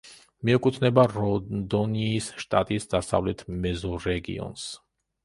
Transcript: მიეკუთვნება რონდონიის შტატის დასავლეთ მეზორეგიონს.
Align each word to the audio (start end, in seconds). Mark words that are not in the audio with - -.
მიეკუთვნება 0.47 1.01
რონდონიის 1.11 2.29
შტატის 2.45 2.87
დასავლეთ 2.95 3.45
მეზორეგიონს. 3.67 4.65